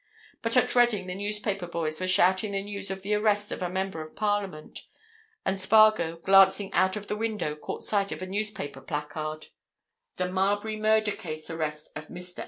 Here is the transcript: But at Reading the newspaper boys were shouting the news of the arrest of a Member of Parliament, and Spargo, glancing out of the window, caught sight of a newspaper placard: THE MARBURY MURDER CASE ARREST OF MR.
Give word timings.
But 0.41 0.57
at 0.57 0.73
Reading 0.73 1.05
the 1.05 1.13
newspaper 1.13 1.67
boys 1.67 2.01
were 2.01 2.07
shouting 2.07 2.53
the 2.53 2.63
news 2.63 2.89
of 2.89 3.03
the 3.03 3.13
arrest 3.13 3.51
of 3.51 3.61
a 3.61 3.69
Member 3.69 4.01
of 4.01 4.15
Parliament, 4.15 4.87
and 5.45 5.61
Spargo, 5.61 6.15
glancing 6.15 6.73
out 6.73 6.95
of 6.95 7.05
the 7.05 7.15
window, 7.15 7.55
caught 7.55 7.83
sight 7.83 8.11
of 8.11 8.23
a 8.23 8.25
newspaper 8.25 8.81
placard: 8.81 9.49
THE 10.15 10.27
MARBURY 10.31 10.77
MURDER 10.77 11.11
CASE 11.11 11.51
ARREST 11.51 11.91
OF 11.95 12.07
MR. 12.07 12.39